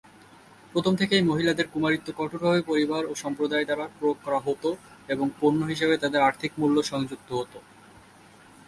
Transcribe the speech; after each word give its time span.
প্রথম 0.73 0.93
থেকেই, 0.95 1.21
মহিলাদের 1.21 1.67
কুমারীত্ব 1.67 2.07
কঠোরভাবে 2.17 2.61
পরিবার 2.61 3.01
ও 3.05 3.13
সম্প্রদায় 3.15 3.65
দ্বারা 3.65 3.85
প্রয়োগ 3.97 4.17
করা 4.25 4.39
হতো 4.39 4.69
এবং 5.09 5.25
পণ্য 5.39 5.61
হিসাবে 5.65 5.95
তাদের 5.97 6.21
আর্থিক 6.21 6.51
মূল্য 6.57 6.77
সংযুক্ত 6.83 7.29
হত। 7.33 7.53